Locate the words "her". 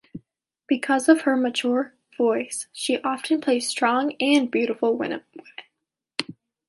1.21-1.37